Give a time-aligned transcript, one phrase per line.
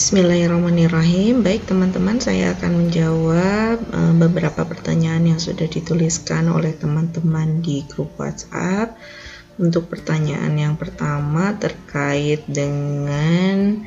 [0.00, 1.44] Bismillahirrahmanirrahim.
[1.44, 8.16] Baik teman-teman, saya akan menjawab uh, beberapa pertanyaan yang sudah dituliskan oleh teman-teman di grup
[8.16, 8.96] WhatsApp.
[9.60, 13.84] Untuk pertanyaan yang pertama terkait dengan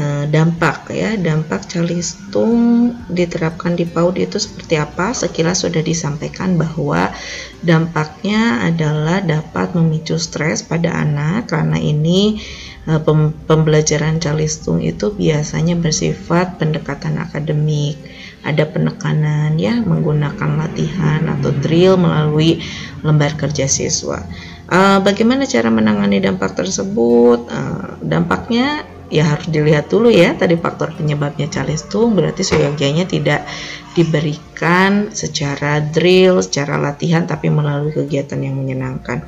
[0.00, 5.12] uh, dampak ya, dampak calistung diterapkan di PAUD itu seperti apa?
[5.12, 7.12] Sekilas sudah disampaikan bahwa
[7.60, 12.40] dampaknya adalah dapat memicu stres pada anak karena ini
[12.82, 12.98] Eh,
[13.46, 17.94] pembelajaran calistung itu biasanya bersifat pendekatan akademik.
[18.42, 22.58] Ada penekanan ya menggunakan latihan atau drill melalui
[23.06, 24.26] lembar kerja siswa.
[24.66, 27.46] Uh, bagaimana cara menangani dampak tersebut?
[27.46, 33.44] Uh, dampaknya ya harus dilihat dulu ya tadi faktor penyebabnya calistung berarti seyogianya tidak
[33.92, 39.20] diberikan secara drill secara latihan tapi melalui kegiatan yang menyenangkan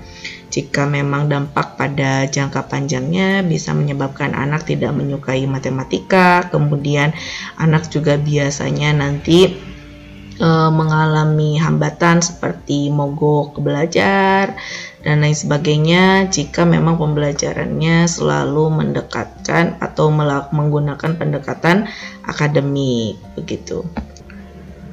[0.54, 7.10] jika memang dampak pada jangka panjangnya bisa menyebabkan anak tidak menyukai matematika, kemudian
[7.58, 9.50] anak juga biasanya nanti
[10.38, 14.54] e, mengalami hambatan seperti mogok belajar
[15.02, 20.06] dan lain sebagainya jika memang pembelajarannya selalu mendekatkan atau
[20.54, 21.90] menggunakan pendekatan
[22.22, 23.82] akademik begitu.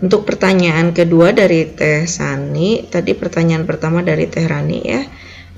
[0.01, 5.01] Untuk pertanyaan kedua dari Teh Sani, tadi pertanyaan pertama dari Teh Rani ya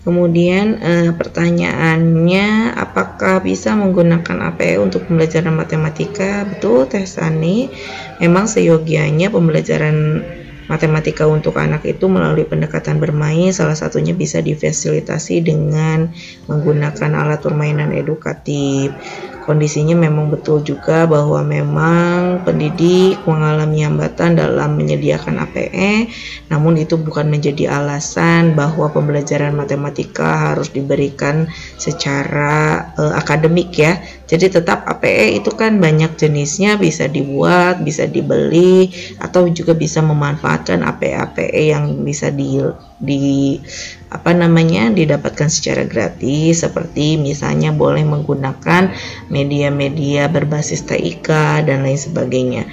[0.03, 6.43] Kemudian eh, pertanyaannya apakah bisa menggunakan APE untuk pembelajaran matematika?
[6.43, 7.71] Betul Teh Sani,
[8.19, 10.19] memang seyogianya pembelajaran
[10.67, 16.11] matematika untuk anak itu melalui pendekatan bermain salah satunya bisa difasilitasi dengan
[16.47, 18.95] menggunakan alat permainan edukatif
[19.43, 26.07] kondisinya memang betul juga bahwa memang pendidik mengalami hambatan dalam menyediakan APE,
[26.47, 33.99] namun itu bukan menjadi alasan bahwa pembelajaran matematika harus diberikan secara uh, akademik ya.
[34.23, 38.89] Jadi tetap APE itu kan banyak jenisnya bisa dibuat, bisa dibeli
[39.21, 42.57] atau juga bisa memanfaatkan APE-APE yang bisa di
[43.03, 43.59] di
[44.07, 48.95] apa namanya didapatkan secara gratis seperti misalnya boleh menggunakan
[49.27, 51.27] media-media berbasis TIK
[51.67, 52.63] dan lain sebagainya.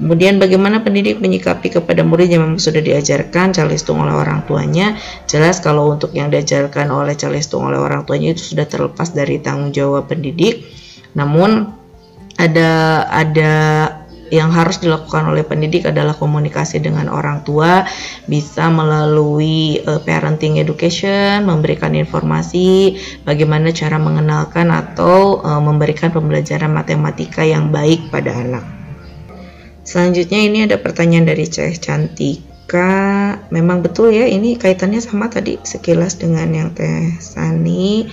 [0.00, 4.96] Kemudian bagaimana pendidik menyikapi kepada murid yang memang sudah diajarkan calistung oleh orang tuanya?
[5.28, 9.76] Jelas kalau untuk yang diajarkan oleh calistung oleh orang tuanya itu sudah terlepas dari tanggung
[9.76, 10.64] jawab pendidik.
[11.12, 11.68] Namun
[12.40, 13.52] ada ada
[14.30, 17.84] yang harus dilakukan oleh pendidik adalah komunikasi dengan orang tua,
[18.30, 22.96] bisa melalui uh, parenting education, memberikan informasi
[23.26, 28.64] bagaimana cara mengenalkan atau uh, memberikan pembelajaran matematika yang baik pada anak.
[29.82, 33.34] Selanjutnya ini ada pertanyaan dari Ceh Cantika.
[33.50, 38.06] Memang betul ya ini kaitannya sama tadi sekilas dengan yang Teh Sani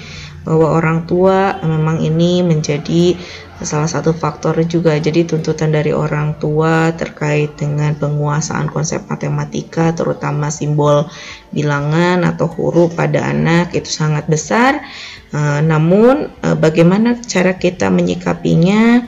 [0.47, 3.19] bahwa orang tua memang ini menjadi
[3.65, 10.53] salah satu faktor juga jadi tuntutan dari orang tua terkait dengan penguasaan konsep matematika terutama
[10.53, 11.09] simbol
[11.49, 14.85] bilangan atau huruf pada anak itu sangat besar.
[15.33, 19.01] Uh, namun uh, bagaimana cara kita menyikapinya?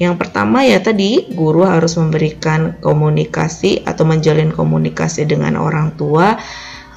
[0.00, 6.40] Yang pertama ya tadi guru harus memberikan komunikasi atau menjalin komunikasi dengan orang tua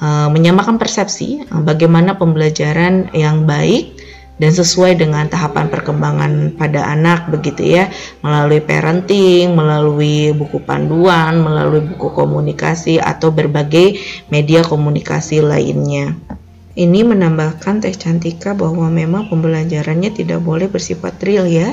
[0.00, 3.93] uh, menyamakan persepsi bagaimana pembelajaran yang baik
[4.34, 7.90] dan sesuai dengan tahapan perkembangan pada anak begitu ya
[8.20, 13.98] melalui parenting, melalui buku panduan, melalui buku komunikasi atau berbagai
[14.30, 16.18] media komunikasi lainnya.
[16.74, 21.70] Ini menambahkan Teh Cantika bahwa memang pembelajarannya tidak boleh bersifat real ya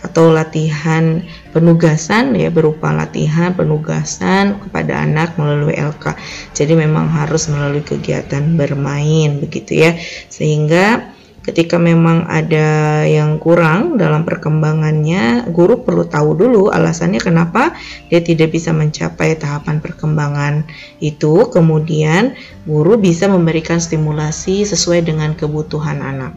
[0.00, 1.20] atau latihan
[1.50, 6.16] penugasan ya berupa latihan penugasan kepada anak melalui LK.
[6.56, 9.92] Jadi memang harus melalui kegiatan bermain begitu ya.
[10.32, 11.17] Sehingga
[11.48, 17.72] ketika memang ada yang kurang dalam perkembangannya, guru perlu tahu dulu alasannya kenapa
[18.12, 20.68] dia tidak bisa mencapai tahapan perkembangan
[21.00, 21.48] itu.
[21.48, 22.36] Kemudian,
[22.68, 26.36] guru bisa memberikan stimulasi sesuai dengan kebutuhan anak.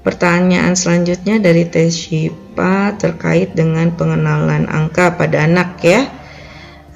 [0.00, 6.08] Pertanyaan selanjutnya dari Teh Shipa terkait dengan pengenalan angka pada anak ya.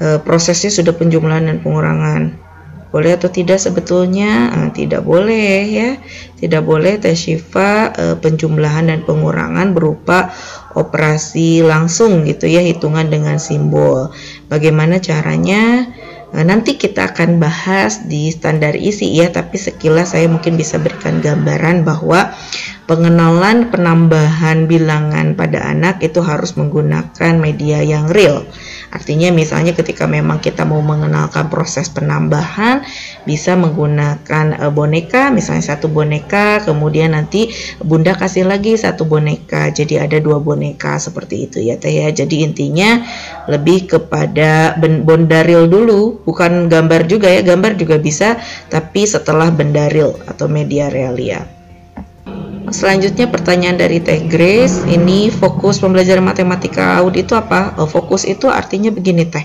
[0.01, 2.48] E, prosesnya sudah penjumlahan dan pengurangan
[2.89, 4.53] boleh atau tidak sebetulnya?
[4.53, 5.91] Uh, tidak boleh ya.
[6.41, 10.33] Tidak boleh tes Shifa uh, penjumlahan dan pengurangan berupa
[10.73, 14.15] operasi langsung gitu ya hitungan dengan simbol.
[14.49, 15.85] Bagaimana caranya?
[16.29, 21.25] Uh, nanti kita akan bahas di standar isi ya tapi sekilas saya mungkin bisa berikan
[21.25, 22.37] gambaran bahwa
[22.85, 28.45] pengenalan penambahan bilangan pada anak itu harus menggunakan media yang real
[28.89, 32.81] Artinya misalnya ketika memang kita mau mengenalkan proses penambahan,
[33.29, 37.53] bisa menggunakan uh, boneka, misalnya satu boneka, kemudian nanti
[37.85, 42.09] bunda kasih lagi satu boneka, jadi ada dua boneka seperti itu ya teh ya.
[42.09, 43.05] Jadi intinya
[43.51, 48.41] lebih kepada bondaril dulu, bukan gambar juga ya, gambar juga bisa,
[48.73, 51.58] tapi setelah bendaril atau media realia.
[52.71, 57.75] Selanjutnya pertanyaan dari Teh Grace, ini fokus pembelajaran matematika AUD itu apa?
[57.81, 59.45] Oh, fokus itu artinya begini Teh.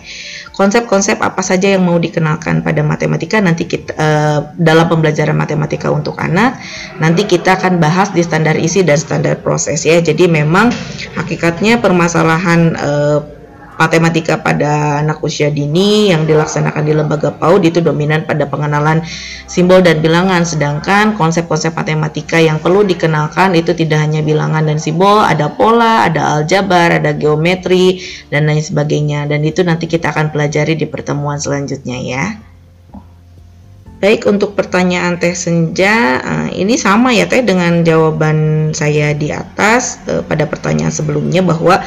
[0.54, 6.14] Konsep-konsep apa saja yang mau dikenalkan pada matematika nanti kita uh, dalam pembelajaran matematika untuk
[6.22, 6.62] anak,
[7.02, 9.98] nanti kita akan bahas di standar isi dan standar proses ya.
[9.98, 10.70] Jadi memang
[11.18, 13.33] hakikatnya permasalahan uh,
[13.78, 19.02] matematika pada anak usia dini yang dilaksanakan di lembaga PAUD itu dominan pada pengenalan
[19.50, 20.46] simbol dan bilangan.
[20.46, 26.40] Sedangkan konsep-konsep matematika yang perlu dikenalkan itu tidak hanya bilangan dan simbol ada pola, ada
[26.40, 29.26] aljabar, ada geometri dan lain sebagainya.
[29.26, 32.26] Dan itu nanti kita akan pelajari di pertemuan selanjutnya ya.
[34.04, 40.04] Baik untuk pertanyaan Teh Senja, eh, ini sama ya Teh dengan jawaban saya di atas
[40.12, 41.80] eh, pada pertanyaan sebelumnya bahwa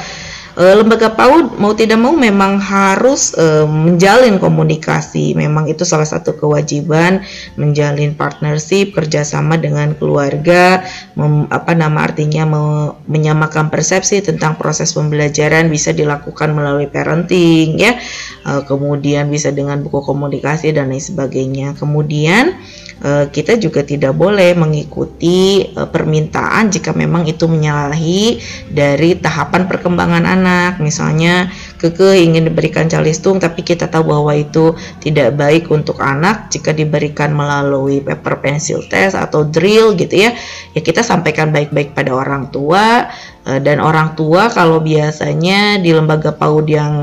[0.56, 5.36] lembaga PAUD mau tidak mau memang harus uh, menjalin komunikasi.
[5.36, 7.20] Memang itu salah satu kewajiban
[7.60, 10.80] menjalin partnership kerjasama dengan keluarga.
[11.12, 12.62] Mem, apa nama artinya me,
[13.04, 18.00] menyamakan persepsi tentang proses pembelajaran bisa dilakukan melalui parenting ya.
[18.48, 21.76] Uh, kemudian bisa dengan buku komunikasi dan lain sebagainya.
[21.76, 22.56] Kemudian
[22.96, 28.40] Eh, kita juga tidak boleh mengikuti eh, permintaan jika memang itu menyalahi
[28.72, 30.44] dari tahapan perkembangan anak.
[30.78, 34.72] Misalnya keke ingin diberikan calistung tapi kita tahu bahwa itu
[35.02, 40.30] tidak baik untuk anak jika diberikan melalui paper pencil test atau drill gitu ya.
[40.72, 43.10] Ya kita sampaikan baik-baik pada orang tua
[43.44, 46.94] eh, dan orang tua kalau biasanya di lembaga PAUD yang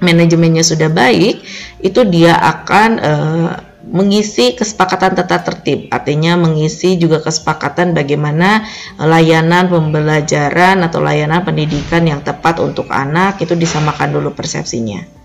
[0.00, 1.44] manajemennya sudah baik
[1.84, 8.68] itu dia akan uh, mengisi kesepakatan tata tertib, artinya mengisi juga kesepakatan bagaimana
[9.00, 15.20] layanan pembelajaran atau layanan pendidikan yang tepat untuk anak itu disamakan dulu persepsinya.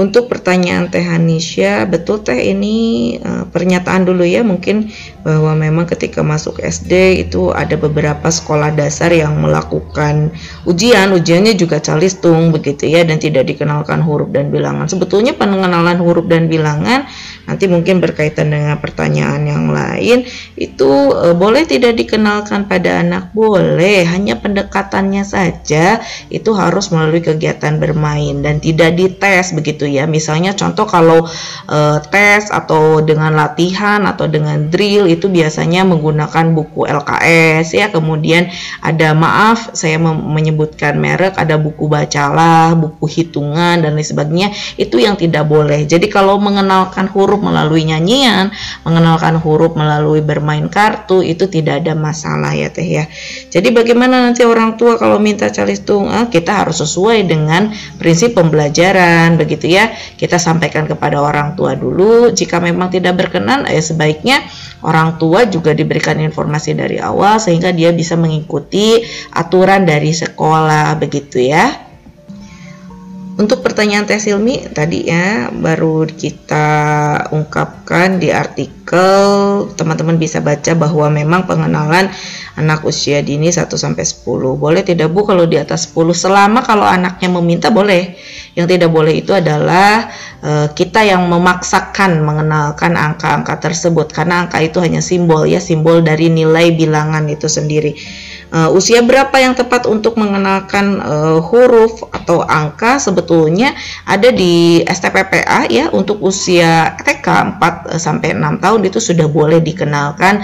[0.00, 4.88] Untuk pertanyaan Teh Hanisha, betul Teh ini uh, pernyataan dulu ya mungkin
[5.20, 10.32] bahwa memang ketika masuk SD itu ada beberapa sekolah dasar yang melakukan
[10.64, 14.88] ujian, ujiannya juga calistung begitu ya dan tidak dikenalkan huruf dan bilangan.
[14.88, 17.04] Sebetulnya pengenalan huruf dan bilangan
[17.50, 20.22] nanti mungkin berkaitan dengan pertanyaan yang lain
[20.54, 23.34] itu uh, boleh tidak dikenalkan pada anak?
[23.34, 25.98] Boleh, hanya pendekatannya saja
[26.30, 30.06] itu harus melalui kegiatan bermain dan tidak dites begitu ya.
[30.06, 31.26] Misalnya contoh kalau
[31.66, 37.90] uh, tes atau dengan latihan atau dengan drill itu biasanya menggunakan buku LKS ya.
[37.90, 38.46] Kemudian
[38.78, 44.48] ada maaf saya menyebutkan merek ada buku bacalah buku hitungan dan lain sebagainya
[44.78, 45.82] itu yang tidak boleh.
[45.88, 48.52] Jadi kalau mengenalkan huruf melalui nyanyian
[48.86, 53.04] mengenalkan huruf melalui bermain kartu itu tidak ada masalah ya teh ya.
[53.50, 59.34] Jadi bagaimana nanti orang tua kalau minta calistung eh, kita harus sesuai dengan prinsip pembelajaran
[59.40, 59.90] begitu ya.
[60.14, 64.44] Kita sampaikan kepada orang tua dulu jika memang tidak berkenan ya sebaiknya
[64.86, 69.00] orang tua juga diberikan informasi dari awal sehingga dia bisa mengikuti
[69.34, 71.89] aturan dari sekolah begitu ya
[73.40, 76.68] untuk pertanyaan Teh Silmi tadi ya baru kita
[77.32, 82.12] ungkapkan di artikel teman-teman bisa baca bahwa memang pengenalan
[82.60, 84.60] anak usia dini 1 sampai 10.
[84.60, 88.12] Boleh tidak Bu kalau di atas 10 selama kalau anaknya meminta boleh.
[88.52, 90.10] Yang tidak boleh itu adalah
[90.44, 96.28] e, kita yang memaksakan mengenalkan angka-angka tersebut karena angka itu hanya simbol ya, simbol dari
[96.28, 97.96] nilai bilangan itu sendiri.
[98.50, 102.98] Uh, usia berapa yang tepat untuk mengenalkan uh, huruf atau angka?
[102.98, 107.26] Sebetulnya ada di STPPA ya untuk usia TK
[107.62, 110.42] 4 eh, sampai 6 tahun itu sudah boleh dikenalkan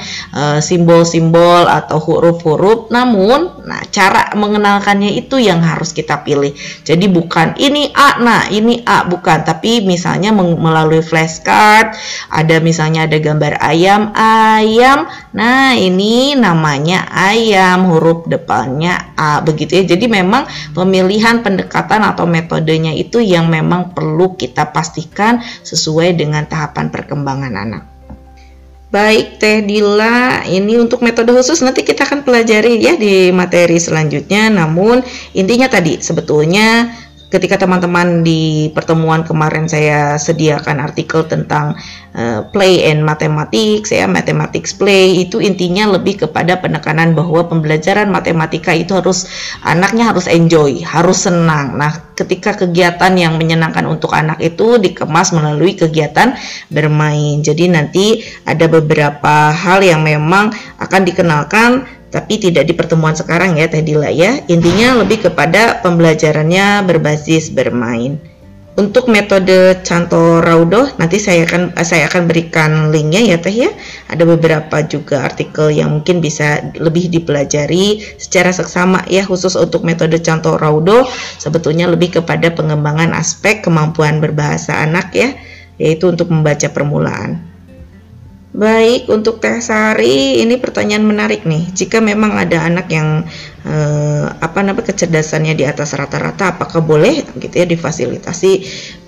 [0.63, 2.95] simbol-simbol uh, atau huruf-huruf.
[2.95, 6.55] Namun nah cara mengenalkannya itu yang harus kita pilih.
[6.87, 11.99] Jadi bukan ini A nah ini A bukan tapi misalnya melalui flashcard
[12.31, 19.85] ada misalnya ada gambar ayam ayam nah ini namanya ayam huruf depannya A begitu ya.
[19.99, 26.95] Jadi memang pemilihan pendekatan atau metodenya itu yang memang perlu kita pastikan sesuai dengan tahapan
[26.95, 27.96] perkembangan anak.
[28.87, 34.47] Baik Teh Dila, ini untuk metode khusus nanti kita akan pelajari ya di materi selanjutnya.
[34.47, 35.03] Namun
[35.35, 36.95] intinya tadi sebetulnya
[37.27, 41.75] ketika teman-teman di pertemuan kemarin saya sediakan artikel tentang
[42.15, 48.71] uh, play and mathematics ya mathematics play itu intinya lebih kepada penekanan bahwa pembelajaran matematika
[48.71, 49.27] itu harus
[49.67, 51.75] anaknya harus enjoy harus senang.
[51.75, 56.39] Nah ketika kegiatan yang menyenangkan untuk anak itu dikemas melalui kegiatan
[56.71, 57.43] bermain.
[57.43, 61.85] Jadi nanti ada beberapa hal yang memang akan dikenalkan
[62.17, 64.41] tapi tidak di pertemuan sekarang ya Teh Dila ya.
[64.49, 68.17] Intinya lebih kepada pembelajarannya berbasis bermain.
[68.77, 73.71] Untuk metode Canto Raudo nanti saya akan saya akan berikan linknya ya Teh ya.
[74.09, 80.17] Ada beberapa juga artikel yang mungkin bisa lebih dipelajari secara seksama ya khusus untuk metode
[80.25, 81.05] Canto Raudo
[81.37, 85.37] sebetulnya lebih kepada pengembangan aspek kemampuan berbahasa anak ya
[85.77, 87.56] yaitu untuk membaca permulaan.
[88.57, 91.77] Baik, untuk Teh Sari, ini pertanyaan menarik nih.
[91.77, 93.21] Jika memang ada anak yang
[93.69, 98.53] eh, apa namanya kecerdasannya di atas rata-rata, apakah boleh gitu ya difasilitasi?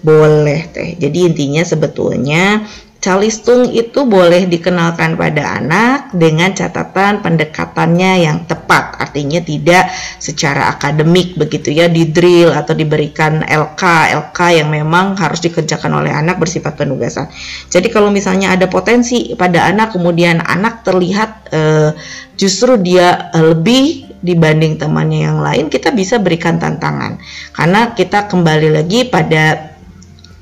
[0.05, 1.01] Boleh, Teh.
[1.01, 9.39] Jadi intinya sebetulnya Calistung itu boleh dikenalkan pada anak dengan catatan pendekatannya yang tepat, artinya
[9.39, 13.83] tidak secara akademik begitu ya, di drill atau diberikan LK,
[14.19, 17.31] LK yang memang harus dikerjakan oleh anak bersifat penugasan.
[17.71, 21.95] Jadi kalau misalnya ada potensi pada anak, kemudian anak terlihat eh,
[22.35, 27.23] justru dia eh, lebih dibanding temannya yang lain, kita bisa berikan tantangan
[27.55, 29.68] karena kita kembali lagi pada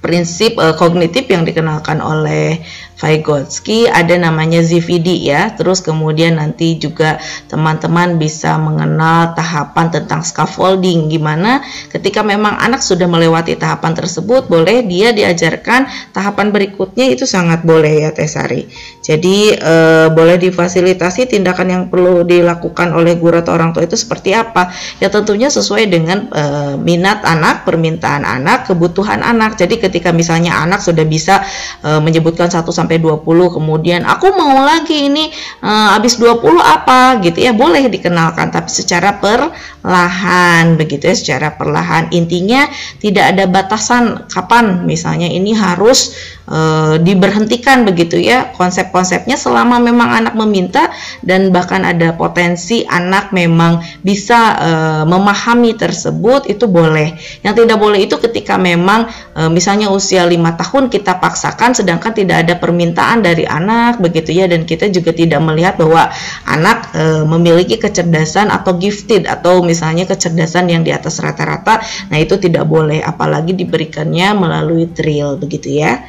[0.07, 2.63] prinsip uh, kognitif yang dikenalkan oleh
[2.97, 5.53] Vygotsky ada namanya ZVD ya.
[5.53, 11.61] Terus kemudian nanti juga teman-teman bisa mengenal tahapan tentang scaffolding gimana
[11.93, 15.87] ketika memang anak sudah melewati tahapan tersebut boleh dia diajarkan
[16.17, 18.65] tahapan berikutnya itu sangat boleh ya Tesari.
[19.05, 19.75] Jadi e,
[20.11, 24.73] boleh difasilitasi tindakan yang perlu dilakukan oleh guru atau orang tua itu seperti apa?
[24.99, 26.45] Ya tentunya sesuai dengan e,
[26.81, 29.55] minat anak, permintaan anak, kebutuhan anak.
[29.61, 31.45] Jadi ketika misalnya anak sudah bisa
[31.85, 35.27] e, menyebutkan satu sampai 20 kemudian aku mau lagi ini
[35.67, 42.11] uh, habis 20 apa gitu ya boleh dikenalkan tapi secara perlahan begitu ya secara perlahan.
[42.15, 42.71] Intinya
[43.03, 46.15] tidak ada batasan kapan misalnya ini harus
[46.51, 48.51] uh, diberhentikan begitu ya.
[48.55, 50.91] Konsep-konsepnya selama memang anak meminta
[51.27, 57.15] dan bahkan ada potensi anak memang bisa uh, memahami tersebut itu boleh.
[57.43, 59.07] Yang tidak boleh itu ketika memang
[59.39, 62.76] uh, misalnya usia lima tahun kita paksakan sedangkan tidak ada permintaan
[63.07, 64.51] perasaan dari anak begitu ya.
[64.51, 66.11] Dan kita juga tidak melihat bahwa
[66.45, 71.81] anak e, memiliki kecerdasan atau gifted atau misalnya kecerdasan yang di atas rata-rata.
[72.11, 76.03] Nah itu tidak boleh apalagi diberikannya melalui drill begitu ya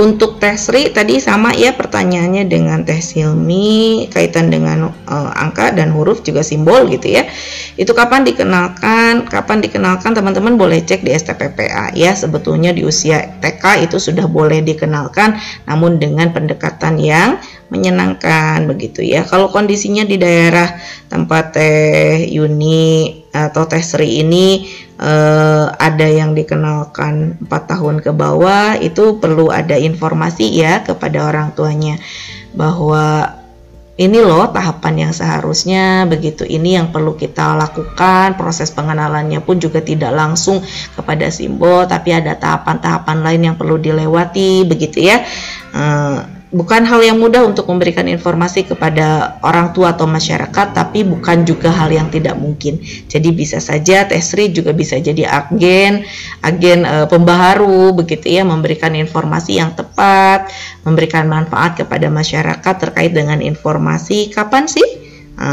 [0.00, 5.92] untuk Teh Sri tadi sama ya pertanyaannya dengan Teh Silmi kaitan dengan uh, angka dan
[5.92, 7.28] huruf juga simbol gitu ya.
[7.76, 9.28] Itu kapan dikenalkan?
[9.28, 12.16] Kapan dikenalkan teman-teman boleh cek di STPPA ya.
[12.16, 15.36] Sebetulnya di usia TK itu sudah boleh dikenalkan
[15.68, 17.36] namun dengan pendekatan yang
[17.68, 19.28] menyenangkan begitu ya.
[19.28, 20.72] Kalau kondisinya di daerah
[21.12, 24.68] tempat Teh Yuni atau Teh Sri ini
[25.00, 31.56] uh, ada yang dikenalkan 4 tahun ke bawah itu perlu ada informasi ya kepada orang
[31.56, 31.96] tuanya
[32.52, 33.40] bahwa
[33.96, 39.84] ini loh tahapan yang seharusnya begitu ini yang perlu kita lakukan proses pengenalannya pun juga
[39.84, 40.64] tidak langsung
[40.96, 45.20] kepada simbol tapi ada tahapan-tahapan lain yang perlu dilewati begitu ya.
[45.76, 51.48] Uh, bukan hal yang mudah untuk memberikan informasi kepada orang tua atau masyarakat, tapi bukan
[51.48, 52.76] juga hal yang tidak mungkin.
[53.08, 56.04] Jadi bisa saja Tesri juga bisa jadi agen,
[56.44, 60.52] agen e, pembaharu begitu ya, memberikan informasi yang tepat,
[60.84, 64.84] memberikan manfaat kepada masyarakat terkait dengan informasi kapan sih
[65.40, 65.48] e,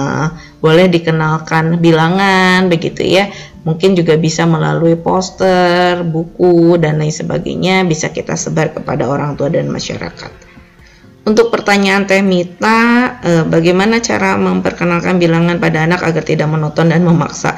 [0.59, 3.31] boleh dikenalkan bilangan begitu ya.
[3.63, 9.47] Mungkin juga bisa melalui poster, buku dan lain sebagainya bisa kita sebar kepada orang tua
[9.47, 10.48] dan masyarakat.
[11.29, 17.05] Untuk pertanyaan Teh Mita, eh, bagaimana cara memperkenalkan bilangan pada anak agar tidak menonton dan
[17.05, 17.53] memaksa?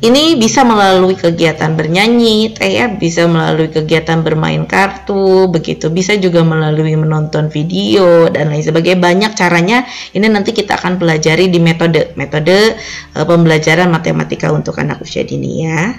[0.00, 5.90] Ini bisa melalui kegiatan bernyanyi, Teh ya, bisa melalui kegiatan bermain kartu, begitu.
[5.90, 9.02] Bisa juga melalui menonton video dan lain sebagainya.
[9.02, 9.82] Banyak caranya.
[10.14, 15.66] Ini nanti kita akan pelajari di metode metode eh, pembelajaran matematika untuk anak usia dini
[15.66, 15.98] ya.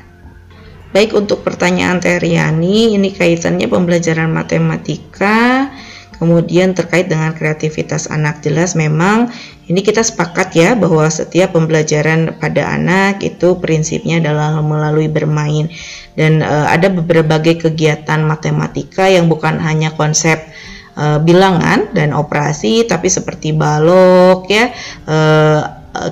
[0.95, 5.67] Baik untuk pertanyaan Teh Riani, ini kaitannya pembelajaran matematika
[6.21, 9.33] Kemudian terkait dengan kreativitas anak jelas memang
[9.65, 15.65] ini kita sepakat ya bahwa setiap pembelajaran pada anak itu prinsipnya adalah melalui bermain.
[16.13, 20.37] Dan e, ada berbagai kegiatan matematika yang bukan hanya konsep
[20.93, 24.69] e, bilangan dan operasi tapi seperti balok ya
[25.09, 25.17] e,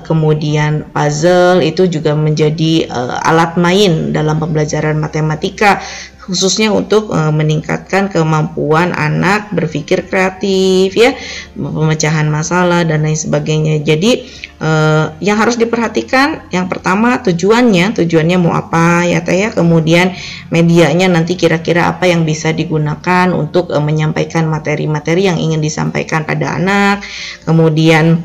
[0.03, 5.79] kemudian puzzle itu juga menjadi uh, alat main dalam pembelajaran matematika
[6.29, 11.17] khususnya untuk uh, meningkatkan kemampuan anak berpikir kreatif ya
[11.57, 13.81] pemecahan masalah dan lain sebagainya.
[13.81, 14.29] Jadi
[14.61, 17.97] uh, yang harus diperhatikan yang pertama tujuannya.
[17.97, 19.49] Tujuannya mau apa ya teh ya?
[19.49, 20.13] Kemudian
[20.53, 26.61] medianya nanti kira-kira apa yang bisa digunakan untuk uh, menyampaikan materi-materi yang ingin disampaikan pada
[26.61, 27.01] anak.
[27.43, 28.21] Kemudian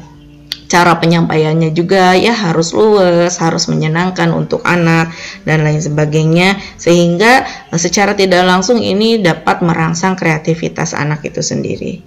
[0.68, 5.12] cara penyampaiannya juga ya harus luwes, harus menyenangkan untuk anak
[5.44, 12.00] dan lain sebagainya sehingga eh, secara tidak langsung ini dapat merangsang kreativitas anak itu sendiri.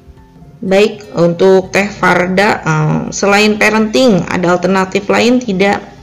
[0.58, 5.97] Baik, untuk Teh Farda, eh, selain parenting, ada alternatif lain tidak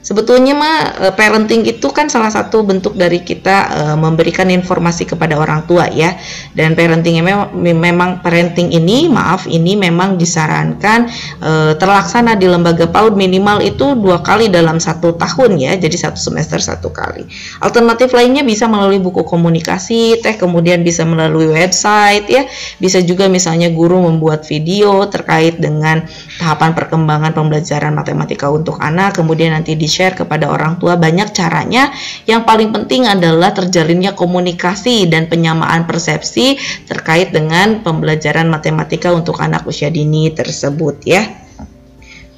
[0.00, 5.36] Sebetulnya mah eh, parenting itu kan salah satu bentuk dari kita uh, memberikan informasi kepada
[5.36, 6.16] orang tua ya.
[6.56, 11.04] Dan parenting memang memang parenting ini maaf ini memang disarankan
[11.44, 15.76] uh, terlaksana di lembaga PAUD minimal itu dua kali dalam satu tahun ya.
[15.76, 17.28] Jadi satu semester satu kali.
[17.60, 22.48] Alternatif lainnya bisa melalui buku komunikasi, teh kemudian bisa melalui website ya.
[22.80, 26.08] Bisa juga misalnya guru membuat video terkait dengan
[26.40, 31.92] tahapan perkembangan pembelajaran matematika untuk anak kemudian nanti di share kepada orang tua banyak caranya.
[32.24, 36.56] Yang paling penting adalah terjalinnya komunikasi dan penyamaan persepsi
[36.88, 41.28] terkait dengan pembelajaran matematika untuk anak usia dini tersebut ya.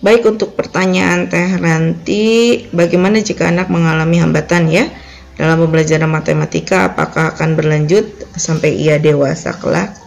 [0.02, 4.90] Baik untuk pertanyaan Teh Ranti, bagaimana jika anak mengalami hambatan ya
[5.38, 10.01] dalam pembelajaran matematika apakah akan berlanjut sampai ia dewasa kelak?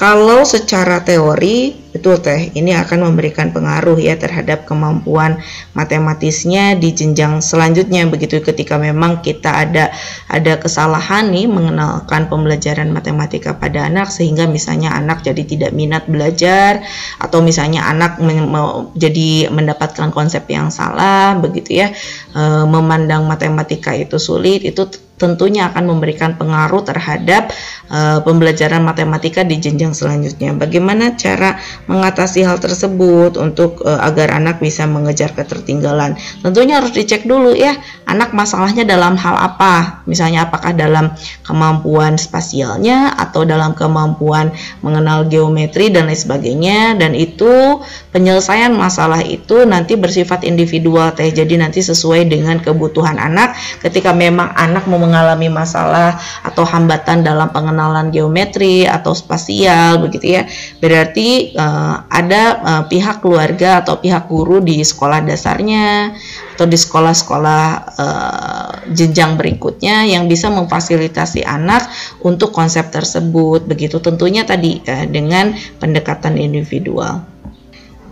[0.00, 5.42] Kalau secara teori Betul teh, ini akan memberikan pengaruh ya terhadap kemampuan
[5.74, 8.06] matematisnya di jenjang selanjutnya.
[8.06, 9.90] Begitu ketika memang kita ada
[10.30, 16.78] ada kesalahan nih mengenalkan pembelajaran matematika pada anak sehingga misalnya anak jadi tidak minat belajar
[17.18, 18.22] atau misalnya anak
[18.94, 21.90] jadi mendapatkan konsep yang salah begitu ya
[22.30, 24.86] e, memandang matematika itu sulit itu
[25.20, 27.52] tentunya akan memberikan pengaruh terhadap
[27.90, 30.54] uh, pembelajaran matematika di jenjang selanjutnya.
[30.54, 31.58] Bagaimana cara
[31.90, 36.14] mengatasi hal tersebut untuk uh, agar anak bisa mengejar ketertinggalan.
[36.40, 37.74] Tentunya harus dicek dulu ya,
[38.06, 40.06] anak masalahnya dalam hal apa?
[40.06, 47.82] Misalnya apakah dalam kemampuan spasialnya atau dalam kemampuan mengenal geometri dan lain sebagainya dan itu
[48.14, 51.28] penyelesaian masalah itu nanti bersifat individual teh.
[51.30, 57.50] Jadi nanti sesuai dengan kebutuhan anak ketika memang anak mau mengalami masalah atau hambatan dalam
[57.50, 57.79] pengenalan
[58.12, 60.42] geometri atau spasial begitu ya.
[60.78, 66.12] Berarti uh, ada uh, pihak keluarga atau pihak guru di sekolah dasarnya
[66.56, 67.64] atau di sekolah-sekolah
[67.96, 71.88] uh, jenjang berikutnya yang bisa memfasilitasi anak
[72.20, 77.24] untuk konsep tersebut begitu tentunya tadi uh, dengan pendekatan individual.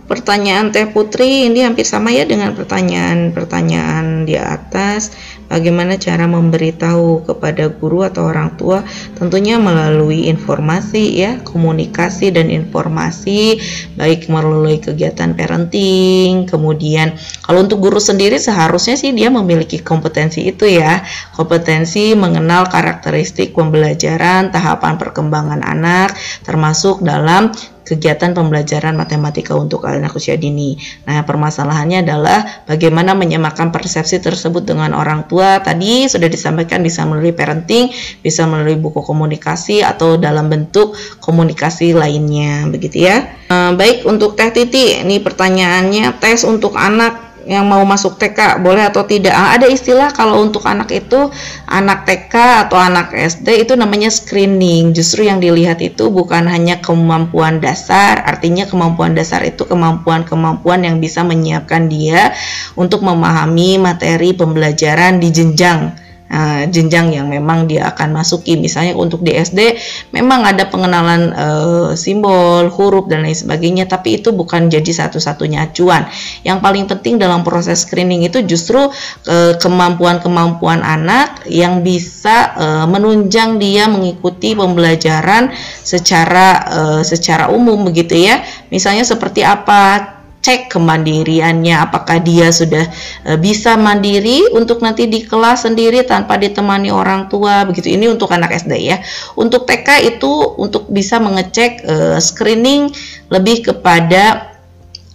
[0.09, 5.13] Pertanyaan Teh Putri ini hampir sama ya dengan pertanyaan-pertanyaan di atas.
[5.49, 8.85] Bagaimana cara memberitahu kepada guru atau orang tua?
[9.17, 13.57] Tentunya melalui informasi ya, komunikasi dan informasi
[13.97, 16.45] baik melalui kegiatan parenting.
[16.45, 21.01] Kemudian kalau untuk guru sendiri seharusnya sih dia memiliki kompetensi itu ya.
[21.33, 26.13] Kompetensi mengenal karakteristik pembelajaran, tahapan perkembangan anak
[26.45, 27.49] termasuk dalam
[27.89, 30.77] kegiatan pembelajaran matematika untuk anak usia dini.
[31.09, 35.57] Nah, permasalahannya adalah bagaimana menyamakan persepsi tersebut dengan orang tua.
[35.57, 37.89] Tadi sudah disampaikan bisa melalui parenting,
[38.21, 43.25] bisa melalui buku komunikasi atau dalam bentuk komunikasi lainnya, begitu ya.
[43.49, 48.85] Nah, baik untuk Teh Titi, ini pertanyaannya tes untuk anak yang mau masuk TK boleh
[48.85, 49.33] atau tidak.
[49.33, 51.33] Ah, ada istilah kalau untuk anak itu
[51.65, 54.93] anak TK atau anak SD itu namanya screening.
[54.93, 61.25] Justru yang dilihat itu bukan hanya kemampuan dasar artinya kemampuan dasar itu kemampuan-kemampuan yang bisa
[61.25, 62.37] menyiapkan dia
[62.77, 68.55] untuk memahami materi pembelajaran di jenjang uh, jenjang yang memang dia akan masuki.
[68.55, 69.75] Misalnya untuk di SD
[70.13, 76.05] memang ada pengenalan uh, simbol, huruf dan lain sebagainya, tapi itu bukan jadi satu-satunya acuan.
[76.45, 83.57] Yang paling penting dalam proses screening itu justru uh, kemampuan-kemampuan anak yang bisa uh, menunjang
[83.57, 88.41] dia mengikuti pembelajaran secara uh, secara umum begitu ya.
[88.69, 91.75] Misalnya seperti apa cek kemandiriannya.
[91.79, 92.87] Apakah dia sudah
[93.27, 97.67] e, bisa mandiri untuk nanti di kelas sendiri tanpa ditemani orang tua?
[97.67, 97.91] Begitu.
[97.95, 98.97] Ini untuk anak SD ya.
[99.35, 102.91] Untuk TK itu untuk bisa mengecek e, screening
[103.29, 104.49] lebih kepada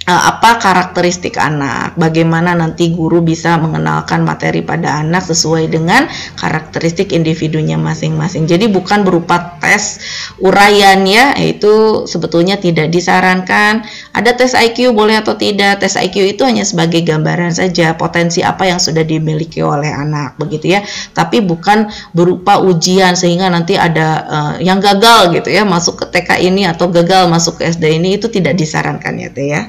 [0.08, 7.12] uh, apa karakteristik anak, bagaimana nanti guru bisa mengenalkan materi pada anak sesuai dengan karakteristik
[7.12, 8.44] individunya masing-masing.
[8.44, 10.00] Jadi bukan berupa tes
[10.40, 13.84] uraian ya, itu sebetulnya tidak disarankan
[14.14, 15.83] ada tes IQ boleh atau tidak?
[15.83, 20.79] Tes IQ itu hanya sebagai gambaran saja potensi apa yang sudah dimiliki oleh anak begitu
[20.79, 20.87] ya.
[21.11, 26.46] Tapi bukan berupa ujian sehingga nanti ada uh, yang gagal gitu ya masuk ke TK
[26.46, 29.66] ini atau gagal masuk ke SD ini itu tidak disarankan ya teh ya.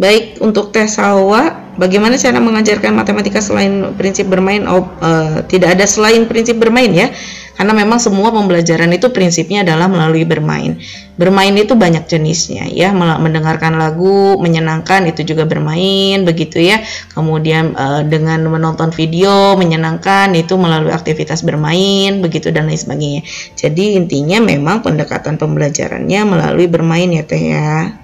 [0.00, 4.64] Baik untuk tes Hawa, bagaimana cara mengajarkan matematika selain prinsip bermain?
[4.64, 7.12] Oh, uh, tidak ada selain prinsip bermain ya,
[7.60, 10.80] karena memang semua pembelajaran itu prinsipnya adalah melalui bermain.
[11.20, 16.80] Bermain itu banyak jenisnya ya, mendengarkan lagu, menyenangkan itu juga bermain, begitu ya.
[17.12, 23.28] Kemudian uh, dengan menonton video menyenangkan itu melalui aktivitas bermain, begitu dan lain sebagainya.
[23.52, 27.99] Jadi intinya memang pendekatan pembelajarannya melalui bermain ya teh ya.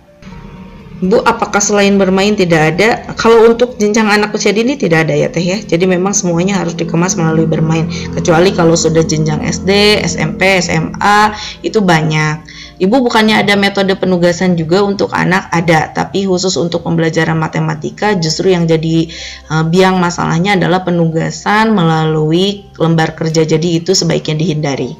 [0.97, 3.05] Bu, apakah selain bermain tidak ada?
[3.21, 5.61] Kalau untuk jenjang anak usia dini tidak ada ya teh ya.
[5.61, 7.85] Jadi memang semuanya harus dikemas melalui bermain.
[8.17, 12.49] Kecuali kalau sudah jenjang SD, SMP, SMA itu banyak.
[12.81, 18.57] Ibu bukannya ada metode penugasan juga untuk anak ada, tapi khusus untuk pembelajaran matematika justru
[18.57, 19.13] yang jadi
[19.53, 23.45] uh, biang masalahnya adalah penugasan melalui lembar kerja.
[23.45, 24.97] Jadi itu sebaiknya dihindari.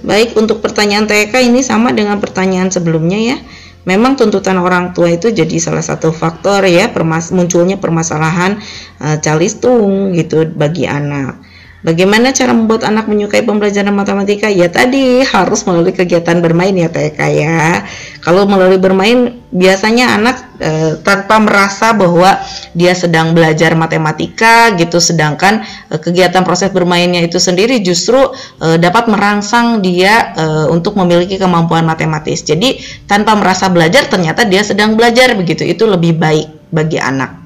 [0.00, 3.36] Baik, untuk pertanyaan TK ini sama dengan pertanyaan sebelumnya ya
[3.84, 8.60] memang tuntutan orang tua itu jadi salah satu faktor ya permas munculnya permasalahan
[9.00, 11.53] uh, calistung gitu bagi anak.
[11.84, 14.48] Bagaimana cara membuat anak menyukai pembelajaran matematika?
[14.48, 17.84] Ya tadi harus melalui kegiatan bermain ya TK ya.
[18.24, 22.40] Kalau melalui bermain biasanya anak e, tanpa merasa bahwa
[22.72, 25.60] dia sedang belajar matematika gitu sedangkan
[25.92, 28.32] e, kegiatan proses bermainnya itu sendiri justru
[28.64, 32.48] e, dapat merangsang dia e, untuk memiliki kemampuan matematis.
[32.48, 35.68] Jadi tanpa merasa belajar ternyata dia sedang belajar begitu.
[35.68, 37.43] Itu lebih baik bagi anak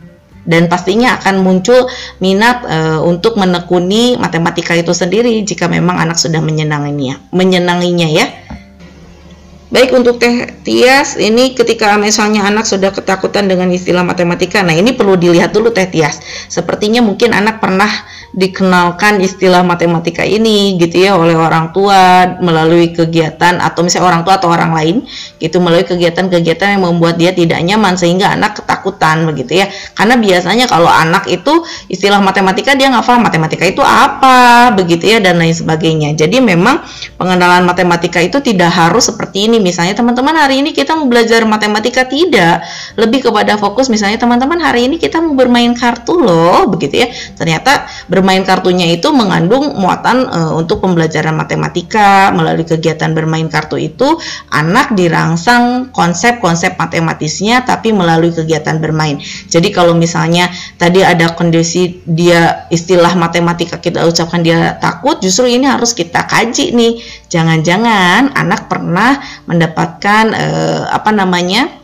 [0.48, 1.86] dan pastinya akan muncul
[2.24, 8.26] minat e, untuk menekuni matematika itu sendiri jika memang anak sudah menyenanginya, menyenanginya ya.
[9.68, 14.96] Baik untuk Teh Tias, ini ketika misalnya anak sudah ketakutan dengan istilah matematika, nah ini
[14.96, 16.24] perlu dilihat dulu Teh Tias.
[16.48, 17.92] Sepertinya mungkin anak pernah
[18.36, 24.36] dikenalkan istilah matematika ini gitu ya oleh orang tua melalui kegiatan atau misalnya orang tua
[24.36, 24.96] atau orang lain
[25.40, 29.66] gitu melalui kegiatan-kegiatan yang membuat dia tidak nyaman sehingga anak ketakutan begitu ya.
[29.96, 35.18] Karena biasanya kalau anak itu istilah matematika dia nggak paham matematika itu apa begitu ya
[35.24, 36.12] dan lain sebagainya.
[36.12, 36.84] Jadi memang
[37.16, 39.56] pengenalan matematika itu tidak harus seperti ini.
[39.56, 42.04] Misalnya teman-teman hari ini kita mau belajar matematika?
[42.04, 42.56] Tidak.
[43.00, 47.08] Lebih kepada fokus misalnya teman-teman hari ini kita mau bermain kartu loh begitu ya.
[47.34, 54.18] Ternyata bermain kartunya itu mengandung muatan e, untuk pembelajaran matematika melalui kegiatan bermain kartu itu
[54.50, 59.22] anak dirangsang konsep-konsep matematisnya tapi melalui kegiatan bermain.
[59.46, 65.70] Jadi kalau misalnya tadi ada kondisi dia istilah matematika kita ucapkan dia takut, justru ini
[65.70, 66.98] harus kita kaji nih.
[67.30, 70.46] Jangan-jangan anak pernah mendapatkan e,
[70.90, 71.78] apa namanya?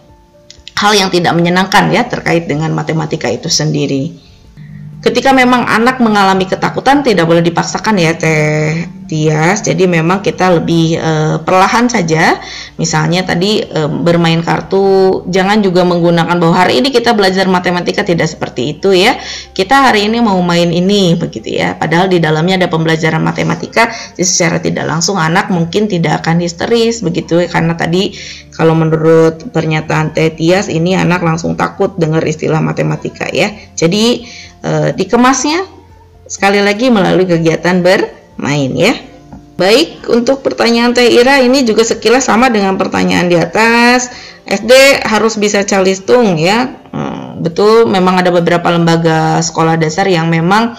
[0.75, 4.34] hal yang tidak menyenangkan ya terkait dengan matematika itu sendiri
[5.05, 9.62] ketika memang anak mengalami ketakutan tidak boleh dipaksakan ya teh Tias.
[9.62, 11.12] Jadi memang kita lebih e,
[11.45, 12.40] perlahan saja.
[12.81, 18.33] Misalnya tadi e, bermain kartu jangan juga menggunakan bahwa hari ini kita belajar matematika tidak
[18.33, 19.17] seperti itu ya.
[19.53, 21.77] Kita hari ini mau main ini begitu ya.
[21.77, 27.05] Padahal di dalamnya ada pembelajaran matematika jadi secara tidak langsung anak mungkin tidak akan histeris
[27.05, 27.45] begitu.
[27.45, 27.49] Ya.
[27.51, 28.14] karena tadi
[28.55, 33.53] kalau menurut pernyataan Teh Tias ini anak langsung takut dengar istilah matematika ya.
[33.77, 34.25] Jadi
[34.64, 35.67] e, dikemasnya
[36.25, 37.85] sekali lagi melalui kegiatan
[38.37, 38.94] bermain ya.
[39.55, 44.11] Baik, untuk pertanyaan Teh Ira ini juga sekilas sama dengan pertanyaan di atas.
[44.44, 46.75] SD harus bisa calistung ya.
[46.90, 50.75] Hmm, betul, memang ada beberapa lembaga sekolah dasar yang memang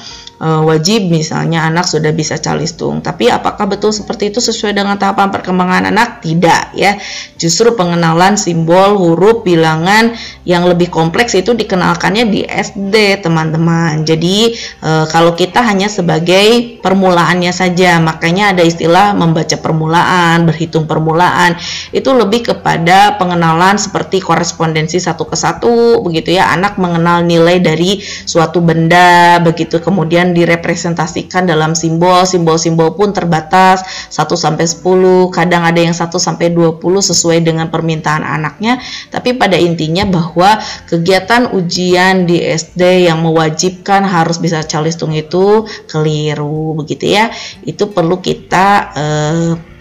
[0.46, 3.02] uh, wajib misalnya anak sudah bisa calistung.
[3.02, 6.22] Tapi apakah betul seperti itu sesuai dengan tahapan perkembangan anak?
[6.22, 6.94] Tidak ya.
[7.42, 10.14] Justru pengenalan simbol, huruf, bilangan
[10.46, 14.06] yang lebih kompleks itu dikenalkannya di SD, teman-teman.
[14.06, 14.54] Jadi
[14.86, 21.58] uh, kalau kita hanya sebagai permulaannya saja, makanya ada istilah membaca permulaan, berhitung permulaan.
[21.90, 26.54] Itu lebih kepada pengenalan seperti korespondensi satu ke satu begitu ya.
[26.54, 34.28] Anak mengenal nilai dari suatu benda begitu kemudian direpresentasikan dalam simbol simbol-simbol pun terbatas 1
[34.36, 38.84] sampai 10 kadang ada yang 1 sampai 20 sesuai dengan permintaan anaknya.
[39.08, 40.60] Tapi pada intinya bahwa
[40.92, 47.32] kegiatan ujian di SD yang mewajibkan harus bisa calistung itu keliru begitu ya.
[47.64, 49.75] Itu perlu kita eh,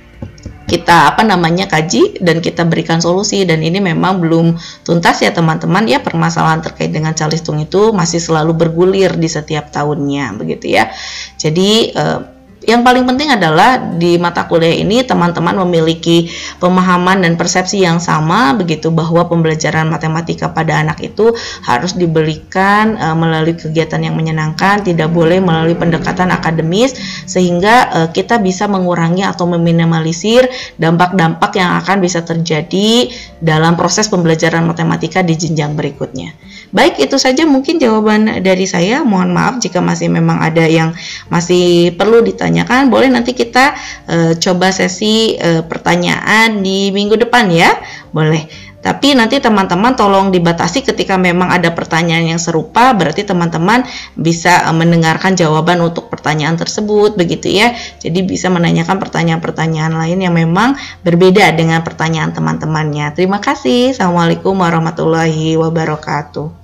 [0.65, 3.45] kita apa namanya kaji dan kita berikan solusi.
[3.45, 5.87] Dan ini memang belum tuntas ya teman-teman.
[5.87, 10.91] Ya permasalahan terkait dengan calistung itu masih selalu bergulir di setiap tahunnya begitu ya.
[11.37, 12.21] Jadi eh,
[12.65, 18.57] yang paling penting adalah di mata kuliah ini teman-teman memiliki pemahaman dan persepsi yang sama
[18.57, 21.33] begitu bahwa pembelajaran matematika pada anak itu
[21.65, 28.41] harus diberikan uh, melalui kegiatan yang menyenangkan, tidak boleh melalui pendekatan akademis sehingga uh, kita
[28.41, 30.49] bisa mengurangi atau meminimalisir
[30.81, 36.33] dampak-dampak yang akan bisa terjadi dalam proses pembelajaran matematika di jenjang berikutnya.
[36.75, 39.07] Baik, itu saja mungkin jawaban dari saya.
[39.07, 40.91] Mohon maaf jika masih memang ada yang
[41.31, 42.87] masih perlu ditanyakan.
[42.87, 43.75] Boleh nanti kita
[44.07, 47.75] uh, coba sesi uh, pertanyaan di minggu depan ya.
[48.15, 48.47] Boleh.
[48.85, 53.81] Tapi nanti teman-teman tolong dibatasi ketika memang ada pertanyaan yang serupa, berarti teman-teman
[54.13, 57.73] bisa uh, mendengarkan jawaban untuk pertanyaan tersebut, begitu ya.
[57.99, 63.17] Jadi bisa menanyakan pertanyaan-pertanyaan lain yang memang berbeda dengan pertanyaan teman-temannya.
[63.17, 63.97] Terima kasih.
[63.97, 66.64] Assalamualaikum warahmatullahi wabarakatuh.